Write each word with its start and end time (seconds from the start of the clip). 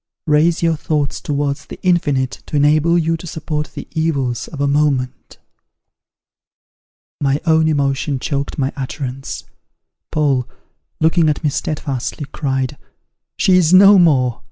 raise 0.25 0.63
your 0.63 0.75
thoughts 0.75 1.21
towards 1.21 1.67
the 1.67 1.79
infinite, 1.83 2.41
to 2.47 2.55
enable 2.55 2.97
you 2.97 3.15
to 3.15 3.27
support 3.27 3.73
the 3.75 3.87
evils 3.91 4.47
of 4.47 4.59
a 4.59 4.67
moment.'" 4.67 5.37
My 7.21 7.39
own 7.45 7.67
emotion 7.67 8.17
choked 8.17 8.57
my 8.57 8.73
utterance. 8.75 9.43
Paul, 10.11 10.49
looking 10.99 11.29
at 11.29 11.43
me 11.43 11.51
steadfastly, 11.51 12.25
cried, 12.31 12.79
"She 13.37 13.51
is 13.57 13.75
no 13.75 13.99
more! 13.99 14.39